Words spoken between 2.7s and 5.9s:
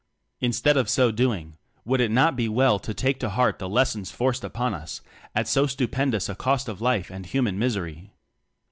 to take to heart the lessons forced upon us at so